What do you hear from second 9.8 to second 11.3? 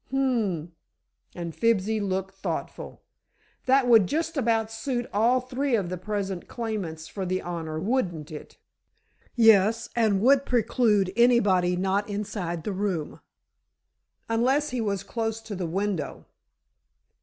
and would preclude